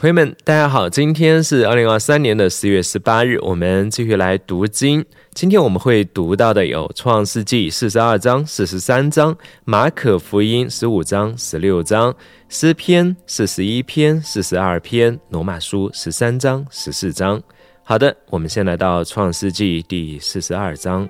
[0.00, 5.04] 朋友们，大家好，今天是二零二三年的四月十八日，我们继续来读经。
[5.34, 9.34] 今天我们会读到的有《创世纪》四十二章、四十三章，
[9.64, 12.12] 《马可福音》十五章、十六章，
[12.48, 17.42] 《诗篇》四十一篇、四十二篇，《罗马书》十三章、十四章。
[17.82, 21.08] 好的，我们先来到《创世纪》第四十二章。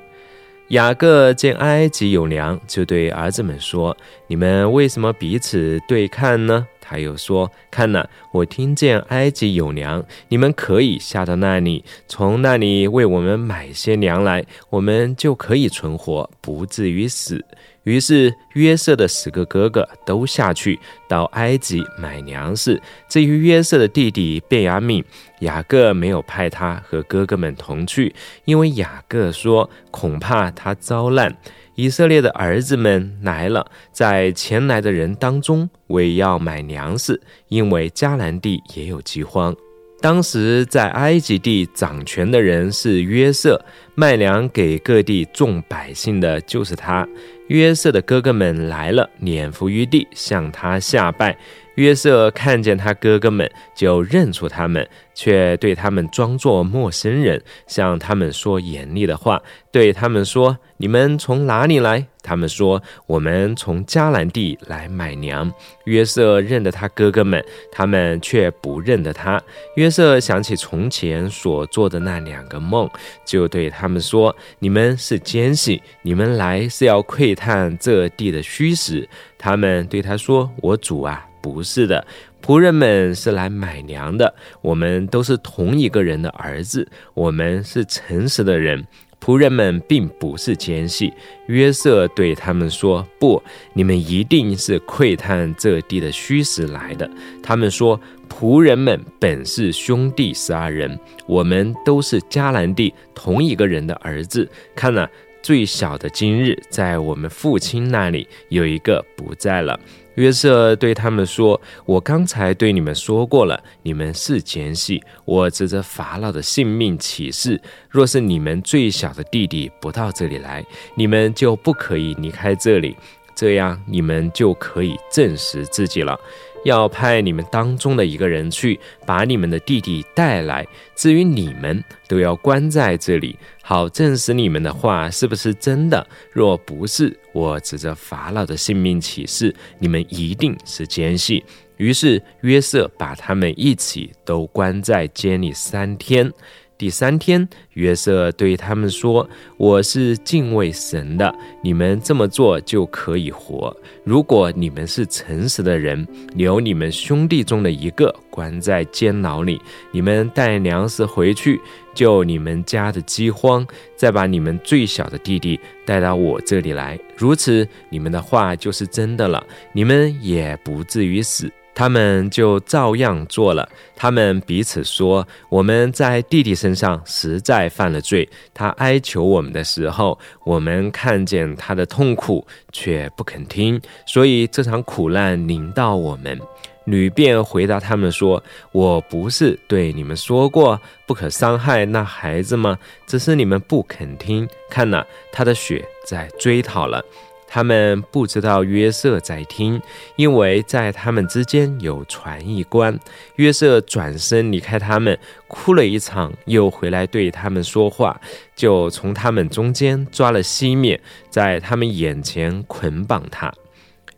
[0.68, 3.94] 雅各见埃及有粮，就对儿子们说
[4.28, 8.02] ：“你们为什么彼此对看呢？”他又说：“看呐，
[8.32, 17.44] 我听见埃及有粮，你们可以下到那里，从那里为我们买些粮来，我们就可以存活，不至于死。”
[17.84, 20.78] 于是约瑟的十个哥哥都下去
[21.08, 22.80] 到埃及买粮食。
[23.08, 25.02] 至于约瑟的弟弟便雅悯，
[25.40, 28.14] 雅各没有派他和哥哥们同去，
[28.44, 31.34] 因为雅各说恐怕他遭难。
[31.78, 39.54] 以色列的儿子们来了，在前来的人当中，为要买粮食，因为迦南地也有饥荒。
[40.00, 47.06] 当时在埃及地掌权的人是约瑟，卖粮给各地众百姓的就是他。
[47.46, 51.38] 约瑟的哥哥们来了，脸伏于地，向他下拜。
[51.78, 54.84] 约瑟看见他哥哥们，就认出他们，
[55.14, 65.52] 却对他们装作陌生人，向他们说严厉的话，对他们说：“你们从哪里来？”他们说：“我们从迦南地来买粮。”
[65.86, 69.40] 约瑟认得他哥哥们，他们却不认得他。
[69.76, 72.90] 约瑟想起从前所做的那两个梦，
[73.24, 79.08] 就对他们说：“你们是奸细，你们来是要窥探这地的虚实。”
[79.38, 82.06] 他们对他说：“我主啊！”不是的，
[82.42, 84.34] 仆人们是来买粮的。
[84.60, 88.86] 我们都是同一个人的儿子，我们是诚实的人。
[89.20, 91.12] 仆人们并不是奸细。
[91.48, 97.10] 约瑟对他们说：“不，你们一定是窥探这地的虚实来的。”
[97.42, 98.00] 他们说
[98.30, 100.96] ：“仆人们本是兄弟十二人，
[101.26, 104.48] 我们都是迦南地同一个人的儿子。
[104.76, 105.08] 看呐，
[105.42, 109.78] 最小的今日在我们父亲那里，有一个不在了。”
[110.18, 115.00] 约瑟对他们说：“我刚才对你们说过了，你们是奸细。
[115.24, 122.96] 我指着法老的性命起誓，若是你们最小的弟弟不到这里来，你们就不可以离开这里。
[123.36, 126.18] 这样，你们就可以证实自己了。”
[126.64, 130.66] 要派你们当中的一个人去把你们的弟弟带来。
[130.94, 136.06] 至于你们，都要关在这里，好证实你们的话是不是真的。
[136.32, 141.44] 若不是，我指着法老的性命起誓，你们一定是奸细。
[141.76, 146.32] 于是约瑟把他们一起都关在监里三天。
[146.78, 149.28] 第三天，约瑟对他们说
[149.58, 153.76] ：“我是敬畏神的，你们这么做就可以活。
[154.04, 156.06] 如果你们是诚实的人，
[156.36, 161.60] 留你们兄弟中的一个关在监牢里，你们带粮食回去，
[161.94, 163.66] 救你们家的饥荒，
[163.96, 166.96] 再把你们最小的弟弟带到我这里来。
[167.16, 173.68] 如此，你们的话就是真的了，你们也不至于死。”他们就照样做了。
[173.94, 178.28] 他们彼此说：“我们在弟弟身上实在犯了罪。
[178.52, 186.36] 他哀求我们的时候，我们看见他的痛苦，却不肯听，所以这场苦难临到我们。”
[186.84, 192.76] 女便回答他们说：“我不是对你们说过，不可伤害那孩子吗？
[193.06, 194.48] 只是你们不肯听。
[194.68, 197.04] 看呐，他的血在追讨了。”
[197.48, 199.80] 他们不知道约瑟在听，
[200.16, 202.96] 因为在他们之间有传译官。
[203.36, 208.20] 约瑟转身离开他们，哭了一场，又回来对他们说话，
[208.54, 211.00] 就从他们中间抓了西面，
[211.30, 213.52] 在他们眼前捆绑他。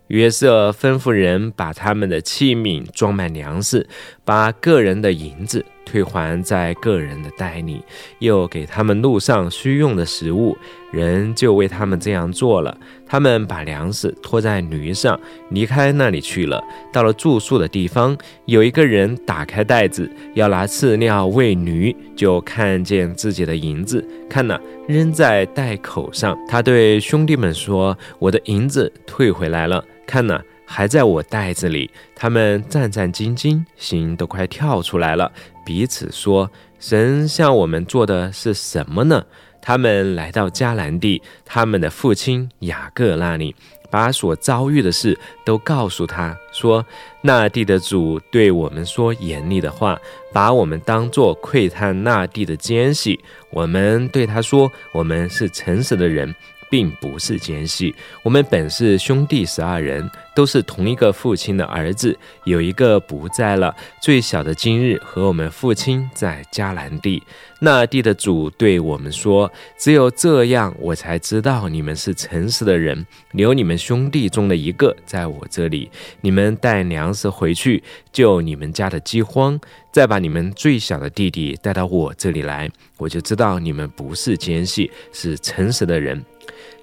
[0.09, 3.89] 约瑟吩咐人把他们的器皿装满粮食，
[4.25, 7.83] 把个人的银子退还在个人的袋里，
[8.19, 10.57] 又给他们路上需用的食物。
[10.93, 12.77] 人就为他们这样做了。
[13.07, 15.19] 他们把粮食拖在驴上，
[15.51, 16.63] 离开那里去了。
[16.93, 24.59] 到了住宿的地方，有一个人打开袋子，要拿饲料喂驴，就看见自己的银子，看呐，
[24.89, 26.37] 扔在袋口上。
[26.49, 30.41] 他对兄弟们说：“我的银子退回来了。”看呢，
[30.72, 31.91] 还在我袋子里。
[32.15, 35.33] 他们战战兢兢，心都快跳出来了，
[35.67, 39.25] 彼此说：“神向我们做的是什么呢？”
[39.61, 43.55] 他们来到迦南地，他们的父亲雅各那里，
[43.91, 46.87] 把所遭遇的事都告诉他说
[47.21, 49.99] ：“那地的主对我们说严厉的话，
[50.33, 53.19] 把我们当作窥探那地的奸细。
[53.51, 56.33] 我们对他说：我们是诚实的人。”
[56.71, 57.95] 并不是奸细。
[58.22, 62.17] 我们本是兄弟十二人，都是同一个父亲的儿子。
[62.45, 67.22] 有一个不在了，最小的今日和我们父亲在迦南地。
[67.63, 73.07] 那地的主对我们说：“只有这样，我才知道你们是诚实的人。
[73.33, 75.91] 留你们兄弟中的一个在我这里，
[76.23, 79.61] 你们带粮食回去，救你们家的饥荒。
[79.93, 86.25] 再把你们最小的弟弟带到我这里来，我就知道你们不是奸细，是诚实的人。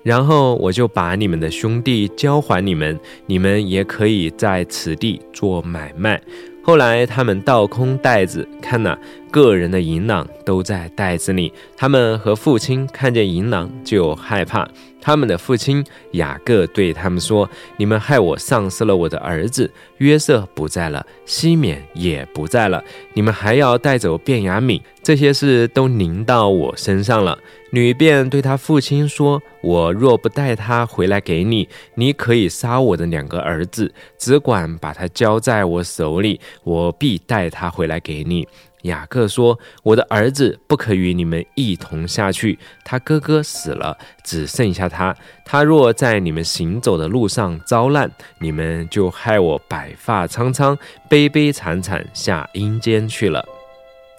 [0.07, 6.21] 然后我就把你们的兄弟交还你们，你们也可以在此地做买卖。”
[6.63, 8.97] 后来他们倒空袋子，看呐，
[9.29, 11.51] 个人的银囊都在袋子里。
[11.75, 14.65] 他们和父亲看见银囊就害怕。
[14.99, 22.83] 他们的父亲雅各对他们说：“你们害我丧失了我的儿子约瑟不在了，西缅也不在了，
[23.13, 27.37] 你们还要带走便雅悯，这些事都临到我身上了。”
[27.69, 38.47] 女便对他父亲说：“我若不带他回来给你，你可以杀我的两个儿子，只管把他交在我手里，我必带他回来给你。”
[38.83, 45.15] 雅各说：“我的儿子不可与你们一同下去，他哥哥死了，只剩下他。
[45.43, 48.09] 他若在你们行走的路上遭难，
[48.39, 50.77] 你们就害我白发苍苍、
[51.09, 53.43] 悲悲惨惨下阴间去了。”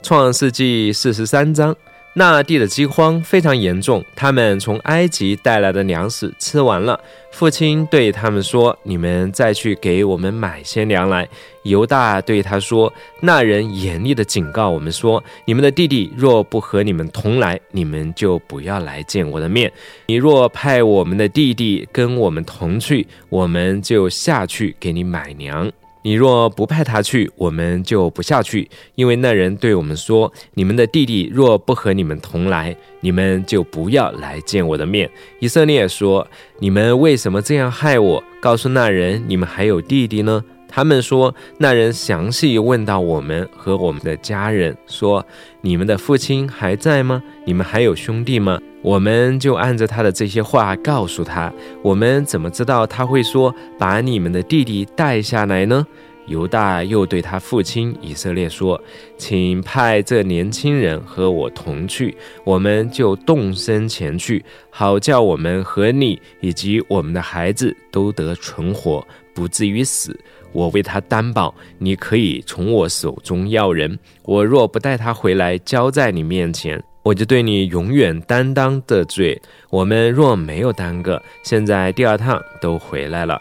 [0.02, 1.74] 创世纪四十三章。
[2.18, 6.98] 那地的饥荒非常严重，他们从埃及带来的粮食吃完了。
[7.30, 11.28] 父亲对他们说：“你们再去给我们买些粮来。”
[11.62, 12.92] 犹大对他说
[13.22, 19.72] ：“那人严厉地警告我们说：你们的弟弟若不和你们同来，你们就不要来见我的面。
[20.06, 25.70] 你若派我们的弟弟跟我们同去，我们就下去给你买粮。”
[26.08, 36.26] 你若不派他去，我们就不下去，因为那人对我们说：“你们的弟弟若不和你们同来，你们就不要来见我的面。”以色列说
[36.60, 38.24] ：“你们为什么这样害我？
[38.40, 45.22] 告诉那人，你们还有弟弟呢？”他们说：“那人详细问到我们和我们的家人，说：
[45.60, 47.22] 你们的父亲还在吗？
[47.44, 51.52] 你们还有兄弟吗？”我们就按着他的这些话告诉他。
[51.82, 55.86] 我们怎么知道他会说把你们的弟弟带下来呢？
[56.26, 58.78] 犹大又对他父亲以色列说
[59.16, 62.14] ：“请派这年轻人和我同去，
[62.44, 69.02] 我们就动身前去，好叫我们和你以及我们的孩子都得存活，
[69.32, 70.14] 不至于死。
[70.52, 73.98] 我为他担保，你可以从我手中要人。
[74.24, 79.40] 我若不带他回来，交在你面前。”我就对你永远担当的罪。
[79.70, 83.40] 我们若没有耽搁，现在第二趟都回来了。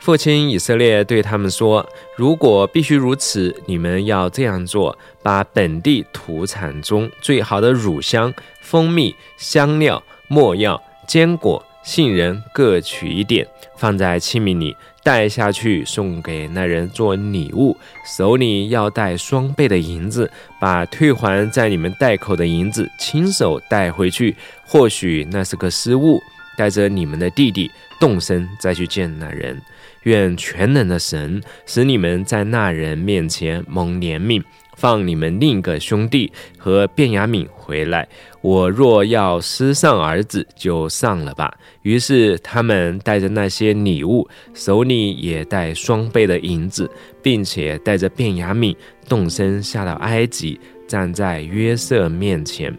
[0.00, 1.86] 父亲以色列对他们说
[2.16, 8.32] ：“如果必须如此，你们要这样做：把本地土产中最好的乳香、
[8.62, 13.46] 蜂蜜、香料、末药、坚果、杏仁各取一点，
[13.76, 17.76] 放在器皿里。”带下去送给那人做礼物，
[18.06, 20.30] 手里要带双倍的银子，
[20.60, 24.36] 把退还在你们袋口的银子亲手带回去。
[24.64, 26.20] 或许那是个失误，
[26.56, 27.68] 带着你们的弟弟
[27.98, 29.60] 动身再去见那人。
[30.04, 34.40] 愿全能的神使你们在那人面前蒙怜悯。
[34.82, 38.08] 放你们另一个兄弟和卞雅敏回来。
[38.40, 41.54] 我若要失丧儿子，就丧了吧。
[41.82, 46.90] 于是他们带着那些礼物，手里也带双倍的银子，
[47.22, 48.74] 并且带着卞雅敏
[49.08, 50.58] 动身下到埃及，
[50.88, 52.76] 站在约瑟面前。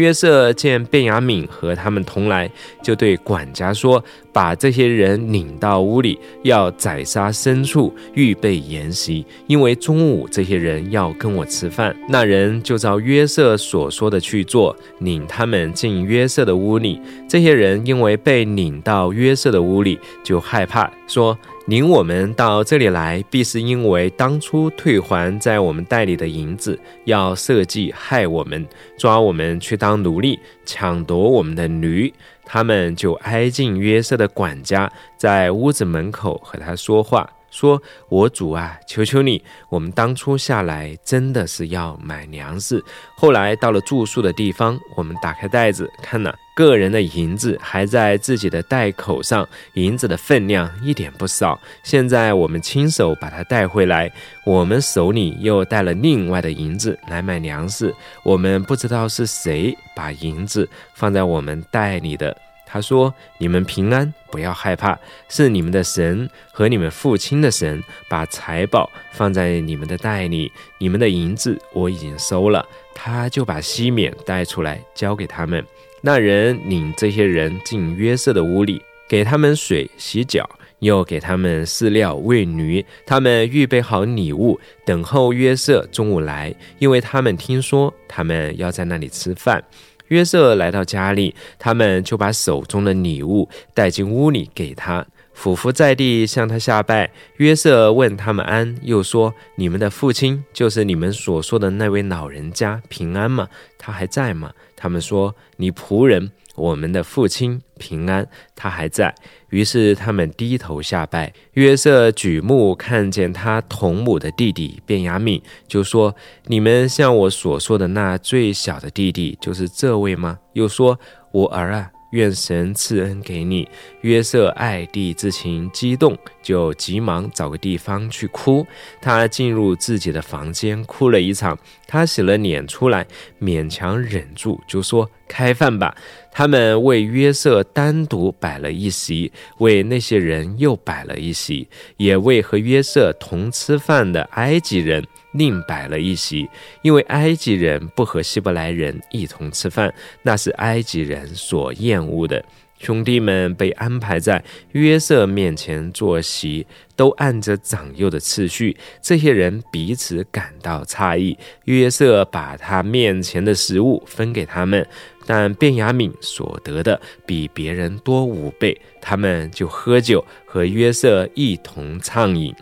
[0.00, 2.50] 约瑟见卞雅敏和他们同来，
[2.82, 4.02] 就对管家说
[4.32, 16.98] ：“把这些人领到屋里，要宰杀牲畜，预备筵席，因为中午这些人要跟我吃饭。”那人就照约瑟所说的去做，领他们进约瑟的屋里。
[17.28, 21.38] 这些人因为被领到约瑟的屋里，就害怕，说。
[21.70, 28.66] 领我们到这里来，必是因为当初退还在我们袋里的银子，要设计害我们，
[28.98, 30.36] 抓我们去当奴隶，
[30.66, 32.12] 抢夺我们的驴。
[32.44, 37.30] 他们就挨近约瑟的管家，在屋子门口和他说话。
[37.50, 42.82] 说：“我主啊，求求你，我们当初下来真的是要买粮食。
[43.16, 51.58] 后来到了住宿的地方，我们打开袋子，看了个人的银子还在自己的袋口上，银子的分量一点不少。
[51.82, 54.10] 现在我们亲手把它带回来，
[54.44, 57.94] 我们手里又带了另外的银子来买粮食。
[58.24, 62.36] 我们不知道是谁把银子放在我们袋里的。”
[62.70, 64.96] 他说：“你们平安，不要害怕，
[65.28, 70.52] 是你们的神和你们父亲的神把财宝放在你们的袋里。
[70.78, 75.64] 你们的银子我已经收了。”他就把西缅带出来交给他们。
[76.02, 80.48] 那人领这些人进约瑟的屋里，给他们水洗脚，
[80.80, 82.84] 又给他们饲料喂驴。
[83.06, 89.64] 他们预备好礼物，等候约瑟中午来，因为他们听说他们要在那里吃饭。
[90.10, 95.04] 约瑟来到家里，他们就把手中的礼物带进屋里给他。
[95.32, 97.10] 俯伏在地向他下拜。
[97.36, 103.48] 约瑟问他们安，又说：“你们的父亲就是你们所说的那位老人家平安吗？
[103.78, 109.14] 他还在吗？”他们说：“你仆人，我们的父亲平安，他还在。”
[109.50, 111.32] 于是他们低头下拜。
[111.54, 116.14] 约瑟举目看见他同母的弟弟便雅悯，就说
[116.46, 121.00] ：“你们像我所说的那最小的弟弟，就是这位吗？”又说
[121.32, 123.68] ：“我儿啊。”愿神赐恩给你。
[124.02, 128.66] 约瑟爱弟之情激动，就急忙找个地方去哭。
[129.00, 131.58] 他进入自己的房间，哭了一场。
[131.86, 133.06] 他洗了脸出来，
[133.40, 135.96] 勉强忍住，就说：“开饭吧。”
[136.32, 145.04] 他们为约瑟单独摆了一席，为那些人又摆了一席，也为和约瑟同吃饭的埃及人。
[145.32, 146.48] 另摆了一席，
[146.82, 152.44] 因为埃及人不和希伯来人一同吃饭，那是埃及人所厌恶的。
[152.78, 158.74] 兄弟们被安排在约瑟面前坐席，都按着长幼的次序。
[159.02, 161.36] 这些人彼此感到诧异。
[161.66, 164.86] 约瑟把他面前的食物分给他们，
[165.26, 168.80] 但便雅悯所得的比别人多五倍。
[168.98, 172.54] 他们就喝酒，和约瑟一同畅饮。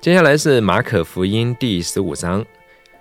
[0.00, 2.42] 接下来是马可福音第十五章。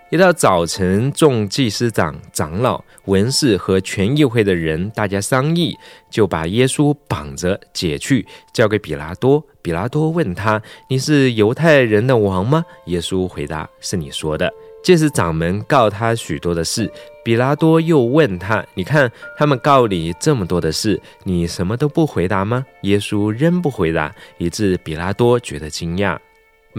[0.09, 5.77] 一到早晨，众祭司长、长老、文士和全议会的人，大家商议，
[6.09, 9.41] 就把耶稣绑着解去，交给比拉多。
[9.61, 14.51] 比拉多问他：“你是犹太人的王吗？”耶稣回答：“是你说的。”
[14.83, 16.91] 祭司长们告他许多的事。
[17.23, 26.17] 比拉多又问他：“你看他们告你这么多的事，你什么都不回答吗？”耶稣仍不回答，以致比拉多觉得惊讶。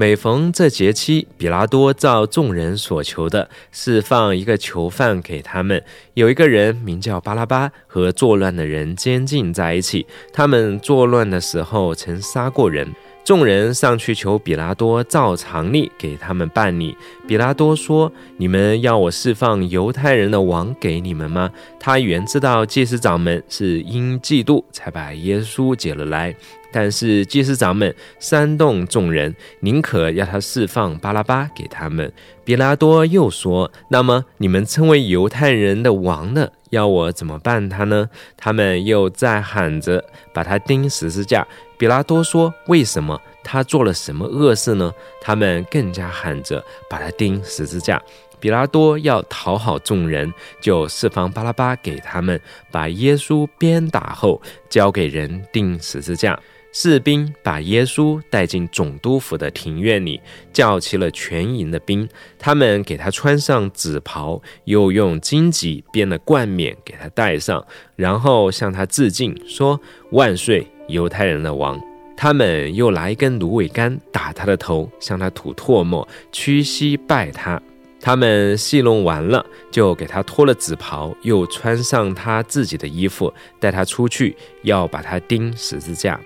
[0.00, 5.85] 每逢这节期，比拉多照众人所求的，释放一个囚犯给他们。
[6.14, 10.07] 有一个人名叫巴拉巴，和作乱的人监禁在一起。
[10.33, 12.90] 他们作乱的时候曾杀过人。
[13.23, 16.97] 众人上去求比拉多照常例给他们办理。
[17.30, 26.34] 比拉多说：“你们要我释放犹太人的王给你们吗？”他原知道祭司长们是因嫉妒才把耶稣解了来。
[26.72, 32.12] 但是祭司长们煽动众人，宁可要他释放巴拉巴给他们。
[32.44, 36.49] 比拉多又说：“那么你们称为犹太人的王呢？
[36.70, 41.46] 要我怎么办他呢？”他们又在喊着把他钉十字架。
[41.78, 48.02] 比拉多说：“为什么他做了什么恶事呢？”他们更加喊着把他钉十字架。
[48.38, 50.32] 比拉多要讨好众人，
[50.62, 56.40] 就释放巴拉巴给他们，把耶稣鞭打后交给人钉十字架。
[56.73, 60.20] 士兵把耶稣带进总督府的庭院里，
[60.52, 62.09] 叫齐了全营的兵。
[62.38, 67.66] 他们给他穿上紫袍，又用荆棘编了冠冕给他戴上，
[67.97, 69.80] 然后向他致敬，说
[70.12, 71.78] ：“万岁，犹太人的王！”
[72.22, 77.58] 他们又拿一根芦苇杆打他的头，向他吐唾沫，屈膝拜他。
[77.98, 86.20] 他们戏弄完了，就给他脱了紫袍，又穿上他自己的衣服，带他出去，要把他钉十字架。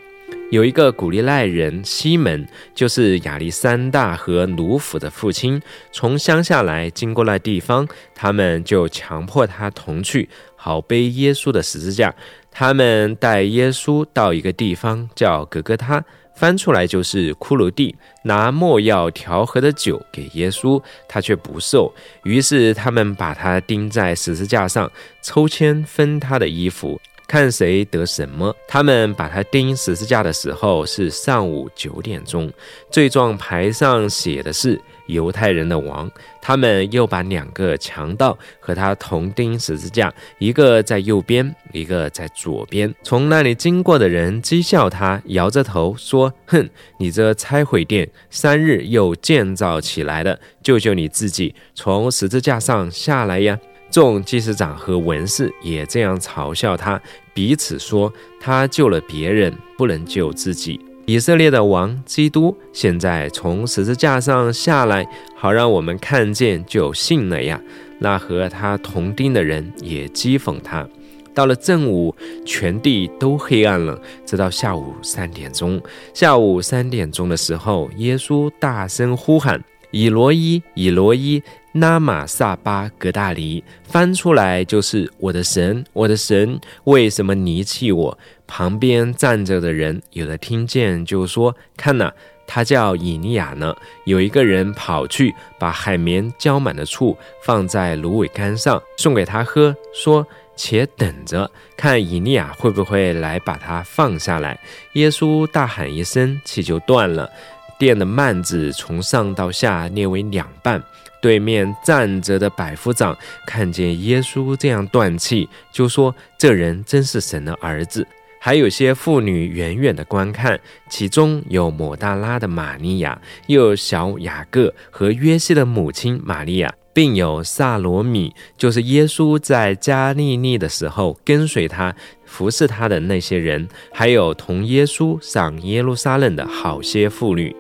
[0.51, 7.87] 有一个古利奈人西门，就是亚历山大和卢甫的父亲，从乡下来，经过那地方，
[8.17, 10.29] 他们就强迫他同去，
[10.65, 12.15] 好背耶稣的十字架。
[12.51, 16.03] 他们带耶稣到一个地方叫格格他，
[16.35, 21.93] 翻出来就是骷髅地，拿墨药调和的酒给耶稣，他却不受。
[22.23, 24.91] 于是他们把他钉在十字架上，
[25.21, 26.99] 抽签分他的衣服。
[27.27, 28.55] 看谁得什么？
[28.67, 32.51] 他们把他钉十字架的时候是上午九点钟，
[32.91, 36.11] 罪状牌上写的是犹太人的王。
[36.41, 42.95] 他们又把两个强盗和他同钉十字架，一个在右边，一个在左边。
[43.03, 46.69] 从那里经过的人讥笑他，摇着头说：“哼，
[46.99, 53.59] 你这拆毁殿三日又建造起来的，救救你自己，从十字架上下来呀！”
[53.91, 57.01] 众祭司长和文士也这样嘲笑他，
[57.33, 65.07] 彼此说：“他救了别人，不能救自己。”以色列的王基督现在从十字架上下来，
[65.37, 67.61] 好让我们看见就信了呀。
[67.99, 70.89] 那和他同钉的人也讥讽他。
[71.35, 72.15] 到了正午，
[72.47, 75.81] 全地都黑暗了，直到下午三点钟。
[76.15, 79.63] 下午三点钟的时候，耶稣大声呼喊。
[79.91, 81.41] 以罗伊，以罗伊，
[81.75, 83.63] 拉玛萨巴格大黎。
[83.85, 88.19] 翻出来就是我的神，我的神，为什么离弃我？
[88.47, 92.13] 旁边站着的人有的听见就说：“看呐，
[92.47, 93.75] 他叫以利亚呢。”
[94.05, 100.27] 有一个人跑去把海绵浇满的醋放在芦苇杆上，送给他喝，说。
[100.57, 104.57] 且等着看以利亚会不会来把他放下来。
[104.93, 107.29] 耶稣大喊一声，气就断了，
[107.77, 110.81] 殿的幔子从上到下裂为两半。
[111.21, 118.07] 对面站着的百夫长看见耶稣这样断气，就说：“这人真是神的儿子。”
[118.45, 120.61] 还有些妇女远远的观看，
[120.91, 126.71] 其中有抹大拉的玛利亚，又有小雅各和约西的母亲玛利亚。
[126.93, 131.97] 并有萨罗米，就是耶稣在加利利的时候跟随他、
[132.27, 137.57] 服侍他的那些人，还有同耶稣上耶路撒冷的好些妇女。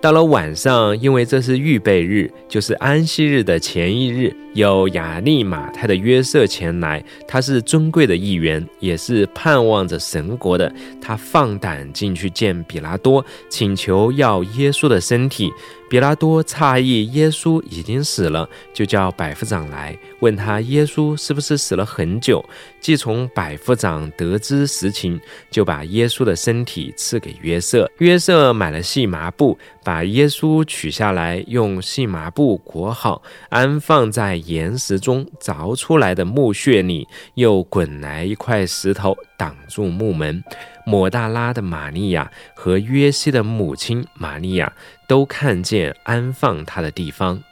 [0.00, 10.72] 到了晚上，因为这是预备日，就是安息日的前一日，有雅利马泰的约瑟前来，他是尊贵的一员，也是盼望着神国的。
[11.00, 15.50] 他放胆进去见比拉多，请求要耶稣的身体。
[15.88, 22.44] 比拉多诧异，耶稣已经死了，就叫百夫长来问他：耶稣是不是死了很久？
[22.80, 25.18] 既从百夫长得知实情，
[25.50, 27.90] 就把耶稣的身体赐给约瑟。
[27.98, 40.42] 约瑟买了细麻布，把耶稣取下来，用细麻布裹好，安放在岩石中凿出来的墓穴里，又滚来一块石头挡住墓门。
[40.88, 44.72] 抹大拉的玛利亚和约西的母亲玛利亚
[45.06, 47.42] 都看见安放他的地方。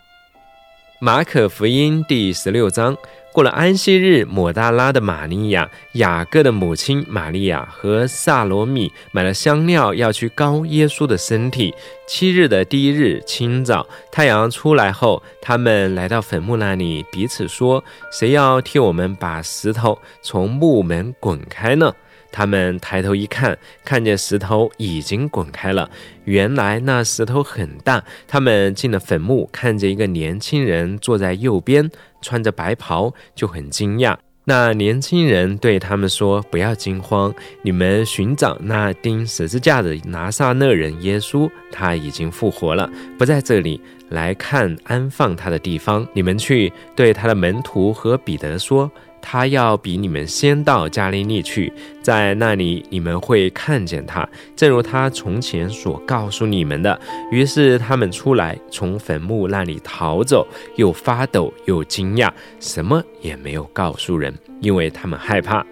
[0.98, 2.96] 马可福音第十六章，
[3.34, 11.74] 过了安息日，抹大拉的玛利亚、雅各的母亲玛利亚和萨罗米买了香料，要去膏耶稣的身体。
[12.08, 21.92] 七日的第一日清早，太阳出来后，他们来到坟墓那里，彼此说：“谁要替我们把石头从墓门滚开呢？”
[22.36, 25.88] 他们抬头一看，看见石头已经滚开了。
[26.24, 28.04] 原来那石头很大。
[28.28, 31.90] 他们进了坟墓，看见一个年轻人坐在右边，
[32.20, 34.14] 穿着白袍，就很惊讶。
[34.44, 43.80] 那年轻人对他们说：“不要惊慌，你们寻找那钉十字架的拿撒勒人耶稣，他已经复活了，不在这里。
[44.10, 46.06] 来看安放他的地方。
[46.12, 48.92] 你们去对他的门徒和彼得说。”
[49.28, 57.00] 他要比你们先到加利利去，在那里你们会看见他，正如他从前所告诉你们的。
[57.32, 65.66] 于是他们出来，从坟墓那里逃走，又发抖又惊讶，什么也没有告诉人，因为他们害怕。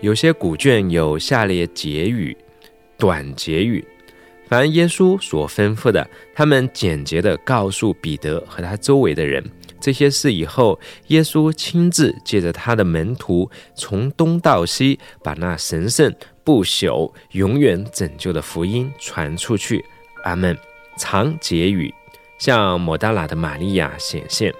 [0.00, 2.36] 有些古卷有下列结语，
[2.98, 3.86] 短结语：
[4.48, 9.44] 凡耶稣所吩咐的，他们简洁地告诉彼得和他周围的人。
[9.80, 10.78] 这些事以后，
[11.08, 19.84] 耶稣亲自借着他的门徒，从东到西，把那神圣不朽、永远拯救的福音传出去。
[20.24, 20.56] 阿门。
[20.98, 21.92] 长结语，
[22.38, 24.50] 向抹大拉的玛利亚显现。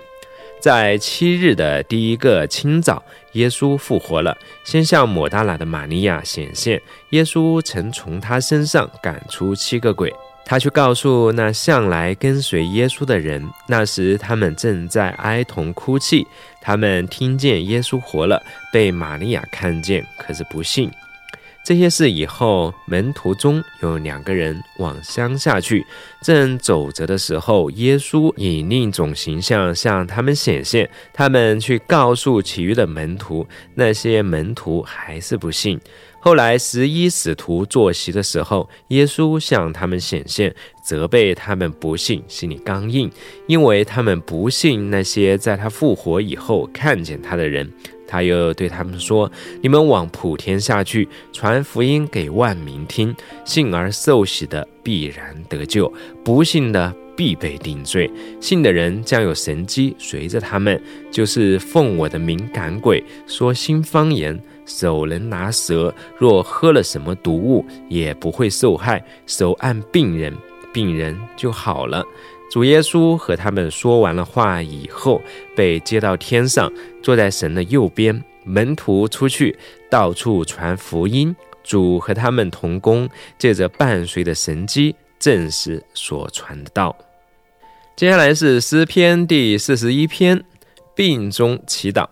[0.61, 6.81] 在七日的第一个清早，耶稣复活了，先向抹大拉的玛利亚显现。
[7.11, 10.13] 耶稣曾从他身上赶出七个鬼。
[10.49, 16.25] 他去告诉那向来跟随耶稣的人，那时他们正在哀痛哭泣。
[16.61, 18.41] 他们听见耶稣活了，
[18.73, 20.91] 被玛利亚看见，可是不信。
[21.67, 25.85] 这些事以后，门徒中有两个人往乡下去，
[26.23, 30.89] 正走着的时候，耶稣以另一种形象向他们显现。
[31.13, 35.77] 他们去告诉其余的门徒，那些门徒还是不信。
[36.21, 43.11] 后来十一使徒坐席的时候，耶稣向他们显现，责备他们不信，心里刚硬，
[43.49, 47.69] 因为他们不信那些在他复活以后看见他的人。
[48.07, 49.31] 他又对他们说
[49.63, 53.15] ：“你们往普天下去，传福音给万民听。
[53.45, 55.93] 信而受洗的必然得救，
[56.25, 58.11] 不信的必被定罪。
[58.41, 69.01] 信的人将有神机随着他们，就是奉我的名赶鬼，说新方言。”手能拿蛇，若喝了什么毒物，也不会受害。
[69.25, 70.35] 手按病人，
[70.73, 72.05] 病人就好了。
[72.51, 75.21] 主耶稣和他们说完了话以后，
[75.55, 78.25] 被接到天上，坐在神的右边。
[78.45, 79.59] 门徒出去，
[79.91, 81.35] 到处传福音。
[81.65, 86.97] 主和他们同工，借着伴随的神机，证实所传的道。
[87.97, 90.45] 接下来是诗篇第四十一篇，
[90.95, 92.07] 病中祈祷。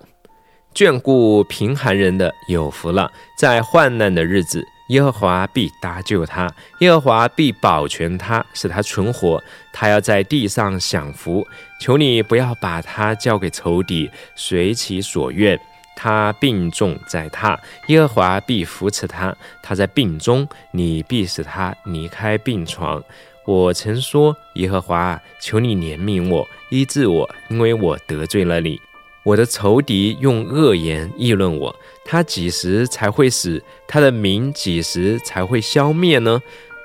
[0.75, 9.43] 眷顾贫寒人的有福了，在患难的日子耶和华必搭救他，耶和华必保全他，使他存活。
[9.73, 11.47] 他要在地上享福。
[11.81, 15.59] 求你不要把他交给仇敌，随其所愿。
[15.97, 19.35] 他病重在榻，耶和华必扶持他。
[19.63, 23.03] 他在病中，你必使他离开病床。
[23.47, 28.81] 我曾说：耶和华，求你怜悯我，医治我，因为我得罪了你。
[29.25, 33.63] 我的仇敌用恶言议论我，他几时才会死？
[33.89, 36.41] 他的名几时才会消灭呢？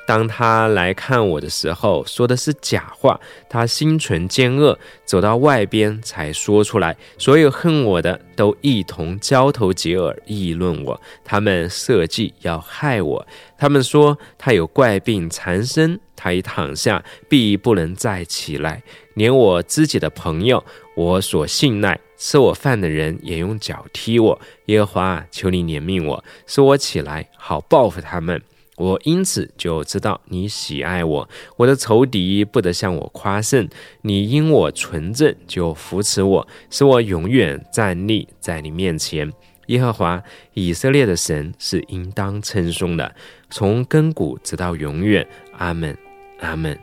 [0.07, 3.19] 当他来看我的时候，说的是假话。
[3.49, 6.95] 他心存奸恶，走到外边才说出来。
[7.17, 13.27] 所有恨我的都一同交头接耳议论我，他们设计要害我。
[13.57, 18.81] 他们说他有怪病缠身，他一躺下必不能再起来。
[19.13, 20.63] 连我自己的朋友，
[20.95, 24.39] 我所信赖吃我饭的人也用脚踢我。
[24.65, 28.39] 耶和华，求你怜悯我，使我起来，好报复他们。
[28.75, 33.67] 我因此就知道你喜爱我，我的仇敌不得向我夸胜。
[34.03, 39.31] 你因我纯正就扶持我，使我永远站立在你面前。
[39.67, 43.13] 耶和华以色列的神是应当称颂的，
[43.49, 45.27] 从根骨直到永远。
[45.57, 45.97] 阿门，
[46.39, 46.77] 阿门。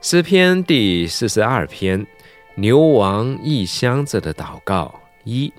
[0.00, 2.06] 诗篇第四十二篇，
[2.56, 5.52] 牛王异乡者的祷告一。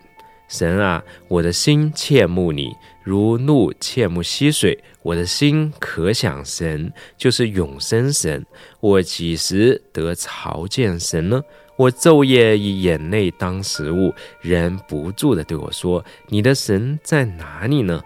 [0.47, 4.81] 神啊，我的心切慕你，如怒切慕溪水。
[5.01, 8.45] 我的心可想神，就是永生神。
[8.79, 11.41] 我几时得朝见神呢？
[11.77, 18.01] 我昼夜以眼泪当食物，人不住地对我说：“你的神在哪里呢？”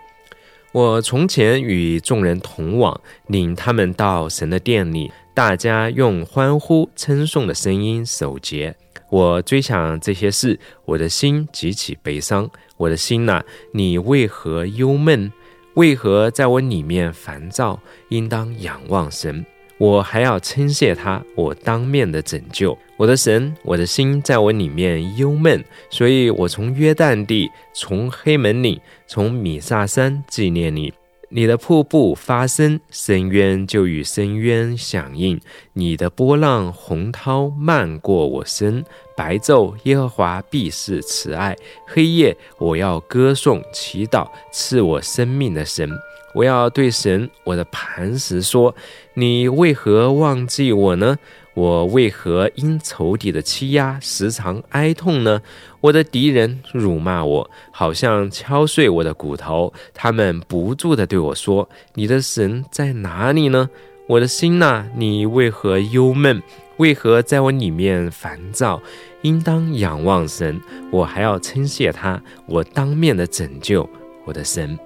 [0.71, 8.75] 我从前与众人同往，领他们到神的殿里，大家用欢呼称颂的声音守节。
[9.09, 12.49] 我追想这些事，我的心极其悲伤。
[12.75, 15.31] 我的心呐，你为何忧闷？
[15.75, 17.79] 为何在我里面烦躁？
[18.09, 19.45] 应当仰望神，
[19.77, 22.77] 我还要称谢他，我当面的拯救。
[22.97, 30.93] 我的神，我的心在我里面忧闷，所以我从约旦地，从黑门岭，从米萨山纪念你。
[31.31, 35.37] 你的瀑布发声，深渊就与深渊响应；
[35.73, 38.83] 你的波浪洪涛漫过我身。
[39.15, 41.53] 白昼，耶和华必是慈爱；
[41.85, 45.89] 黑夜，我要歌颂、祈祷赐我生命的神。
[46.33, 48.73] 我要对神，我的磐石说
[49.15, 51.17] ：“你为何忘记我呢？”
[51.59, 55.41] 我为何因仇敌的欺压时常哀痛呢？
[55.81, 59.73] 我的敌人辱骂我，好像敲碎我的骨头。
[59.93, 63.69] 他们不住地对我说：“你的神在哪里呢？”
[64.07, 66.41] 我的心呐，你为何忧闷？
[66.77, 68.81] 为何在我里面烦躁？
[69.23, 73.87] 应当仰望神，我还要称谢他，我当面的拯救
[74.23, 74.79] 我的神。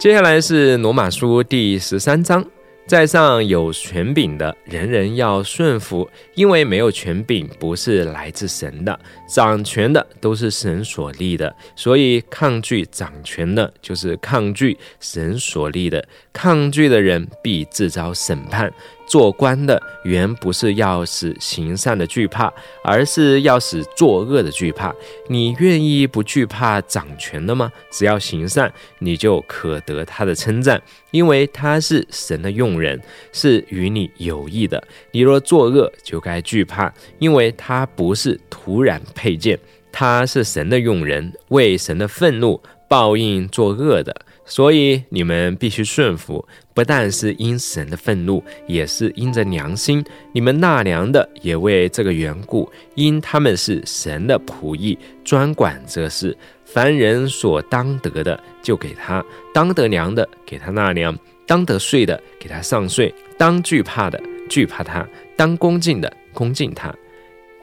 [0.00, 2.44] 接下来是罗马书第十三章。
[2.88, 8.98] 在上有权柄的人人要顺服，因为没有权柄不是来自神的。
[9.28, 16.02] 掌权的都是神所立的，所以抗拒掌权的，就是抗拒神所立的。
[16.32, 18.72] 抗拒的人必自招审判。
[19.08, 22.52] 做官的原不是要使行善的惧怕，
[22.84, 24.94] 而是要使作恶的惧怕。
[25.28, 27.72] 你愿意不惧怕掌权的吗？
[27.90, 33.00] 只要行善，你就可得他的称赞，因为他是神的用人，
[33.32, 34.82] 是与你有益的。
[35.12, 39.58] 你若作恶，就该惧怕，因为他不是突然配剑，
[39.90, 44.14] 他是神的用人，为神的愤怒报应作恶的。
[44.44, 46.46] 所以你们必须顺服，
[46.78, 50.04] 不但是因神的愤怒，也是因着良心。
[50.30, 56.38] 你们纳粮的也为这个缘故，因他们是神的仆役，专管这事。
[56.64, 59.20] 凡人所当得的，就给他；
[59.52, 61.12] 当得粮的，给他纳粮；
[61.48, 65.04] 当得税的，给他上税；当惧怕的，惧怕他；
[65.36, 66.94] 当恭敬的，恭敬他。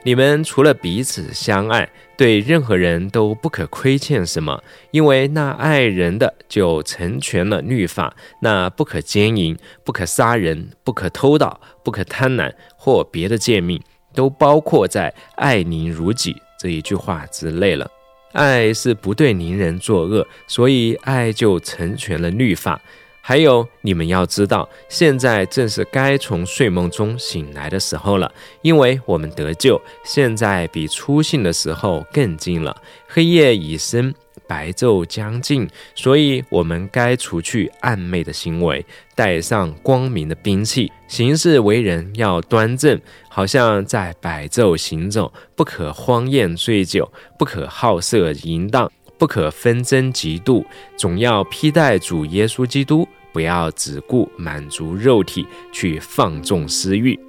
[0.05, 8.15] 你们除了彼此相爱，对任何人都不可亏欠什么，因为那爱人的就成全了律法。
[8.39, 13.81] 那不可奸淫，不可杀人，不可偷盗，不可贪婪或别的贱命，
[14.13, 17.89] 都包括在“爱邻如己”这一句话之内了。
[18.33, 22.79] 爱是不对邻人作恶，所以爱就成全了律法。
[23.27, 32.79] 还有，你们要知道，现在正是该从睡梦中醒来的时候了，因为我们得救，现在比初信的时候更近了。
[33.07, 34.13] 黑夜已深，
[34.47, 38.85] 白昼将近，所以我们该除去暗昧的行为，
[39.15, 48.91] 带上光明的兵器，行事为人要端正，好像在白昼行走，不可荒宴醉酒，不可好色淫荡。
[49.17, 50.63] 不可纷争嫉妒，
[50.97, 57.19] 总要披戴主耶稣基督，不要只顾满足肉体，去放纵私欲。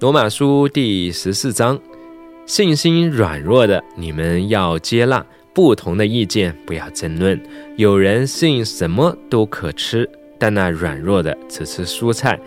[0.00, 1.78] 罗马书第十四章，
[2.44, 7.40] 信心软弱的，你们要接纳不同的意见，不要争论。
[7.76, 12.38] 有人信什么都可吃，但那软弱的只吃蔬菜。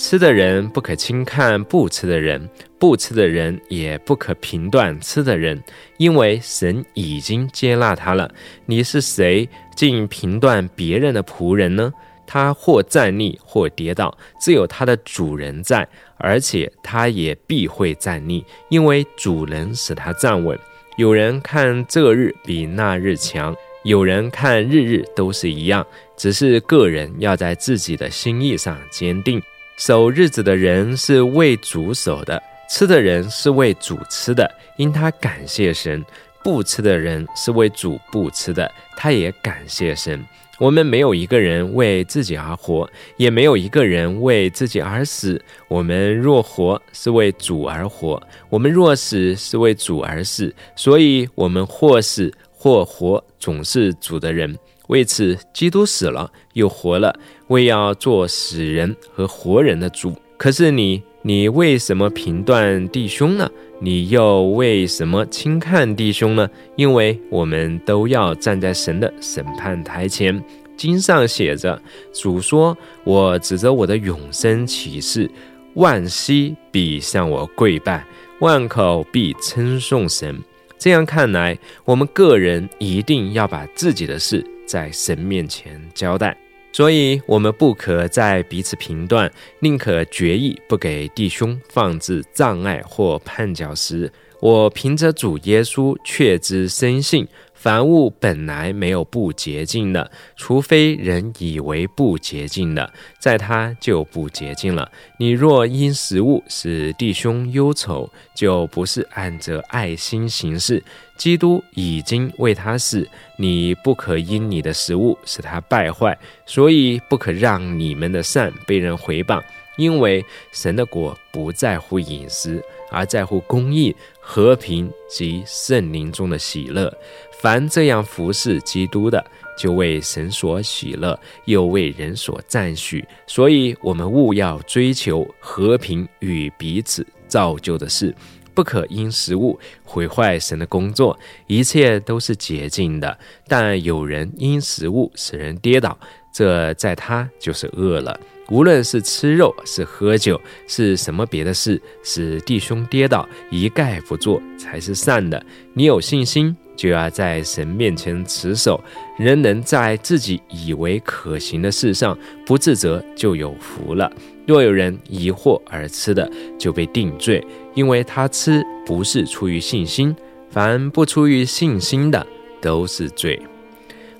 [0.00, 5.62] 吃的人不可轻看不吃的人，不吃的人也不可评断吃的人，
[5.98, 8.32] 因为神已经接纳他了。
[8.64, 11.92] 你是谁，竟评断别人的仆人呢？
[12.26, 15.86] 他或站立，或跌倒，只有他的主人在，
[16.16, 20.58] 而且他也必会站立，因为主人使他站稳。
[20.96, 25.86] 有人看这日比那日强，有人看日日都是一样，
[26.16, 29.42] 只是个人要在自己的心意上坚定。
[29.80, 35.98] 守日子的人是为主守的，吃的人是为主吃的，因他感谢神；
[36.44, 40.22] 不吃的人是为主不吃的，他也感谢神。
[40.58, 45.42] 我们没有一个人为自己而活，也没有一个人为自己而死。
[45.66, 50.54] 我们若活，是为主而活；我们若死，是为主而死。
[50.76, 54.54] 所以，我们或死或活，总是主的人。
[54.90, 60.12] 为此，基督死了又活了，为要做死人和活人的主。
[60.36, 63.48] 可是你，你为什么评断弟兄呢？
[63.80, 66.50] 你又为什么轻看弟兄呢？
[66.74, 70.42] 因为我们都要站在神的审判台前。
[70.76, 71.80] 经上写着
[72.12, 75.30] ：“主说，我指着我的永生启示，
[75.74, 78.04] 万膝必向我跪拜，
[78.40, 80.42] 万口必称颂神。”
[80.76, 84.44] 这样看来，我们个人一定要把自己的事。
[84.70, 86.36] 在神面前交代，
[86.70, 89.28] 所以我们不可在彼此评断，
[89.58, 94.08] 宁可决意不给弟兄放置障碍或绊脚石。
[94.40, 97.26] 我凭着主耶稣确知深信。
[97.62, 104.90] 凡物本来没有不洁净的，除非人以为不洁净的，在他就不洁净了。
[105.18, 110.82] 你若因食物使弟兄忧愁，就不是按着爱心行事。
[111.18, 119.38] 基督已经为他死，你不可因你的食物使他败坏，所以不可让你们的善被人回谤。
[119.76, 123.94] 因为神的果不在乎饮食，而在乎公义、
[124.32, 126.96] 和平及圣灵中的喜乐。
[127.42, 129.20] 凡这样服侍基督的，
[129.58, 133.04] 就为神所喜乐，又为人所赞许。
[133.26, 138.14] 所以，我们务要追求和平与彼此造就的事，
[138.54, 141.18] 不可因食物毁坏神的工作。
[141.48, 145.98] 一切都是洁净的，但有人因食物使人跌倒，
[146.32, 148.20] 这在他就是恶了。
[148.50, 155.42] 无论是吃肉，是喝酒，是什么别的事，使弟兄跌倒，一概不做，才是善的。
[155.74, 156.56] 你有信心。
[156.76, 158.82] 就要在神面前持守，
[159.18, 164.10] 人能在自己以为可行的事上不自责，就有福了。
[164.46, 170.16] 若有人疑惑而吃的，就被定罪，因为他吃不是出于信心。
[170.48, 172.26] 凡不出于信心的，
[172.62, 173.38] 都是罪。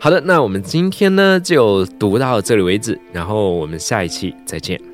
[0.02, 4.89] 好的，那我们今天呢就读到这里为止，然后我们下一期再见。